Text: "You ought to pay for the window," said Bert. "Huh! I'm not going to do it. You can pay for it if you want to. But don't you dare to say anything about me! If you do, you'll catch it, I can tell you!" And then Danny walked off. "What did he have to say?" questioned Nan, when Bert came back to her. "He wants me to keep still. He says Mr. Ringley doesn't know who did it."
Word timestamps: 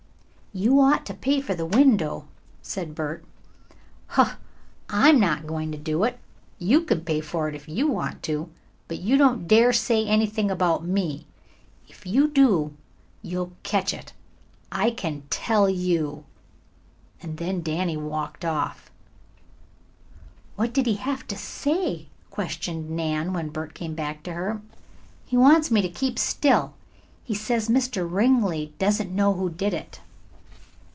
"You 0.53 0.81
ought 0.81 1.05
to 1.05 1.13
pay 1.13 1.39
for 1.39 1.55
the 1.55 1.65
window," 1.65 2.27
said 2.61 2.93
Bert. 2.93 3.23
"Huh! 4.07 4.35
I'm 4.89 5.17
not 5.17 5.47
going 5.47 5.71
to 5.71 5.77
do 5.77 6.03
it. 6.03 6.19
You 6.59 6.81
can 6.81 7.05
pay 7.05 7.21
for 7.21 7.47
it 7.47 7.55
if 7.55 7.69
you 7.69 7.87
want 7.87 8.21
to. 8.23 8.49
But 8.89 8.97
don't 8.97 9.07
you 9.41 9.47
dare 9.47 9.71
to 9.71 9.77
say 9.77 10.05
anything 10.05 10.51
about 10.51 10.83
me! 10.85 11.25
If 11.87 12.05
you 12.05 12.27
do, 12.27 12.75
you'll 13.21 13.53
catch 13.63 13.93
it, 13.93 14.11
I 14.73 14.89
can 14.91 15.23
tell 15.29 15.69
you!" 15.69 16.25
And 17.21 17.37
then 17.37 17.61
Danny 17.61 17.95
walked 17.95 18.43
off. 18.43 18.91
"What 20.57 20.73
did 20.73 20.85
he 20.85 20.95
have 20.95 21.25
to 21.29 21.37
say?" 21.37 22.09
questioned 22.29 22.89
Nan, 22.89 23.31
when 23.31 23.51
Bert 23.51 23.73
came 23.73 23.95
back 23.95 24.21
to 24.23 24.33
her. 24.33 24.61
"He 25.25 25.37
wants 25.37 25.71
me 25.71 25.81
to 25.81 25.87
keep 25.89 26.19
still. 26.19 26.73
He 27.23 27.33
says 27.35 27.69
Mr. 27.69 28.05
Ringley 28.05 28.73
doesn't 28.79 29.15
know 29.15 29.31
who 29.33 29.49
did 29.49 29.73
it." 29.73 30.01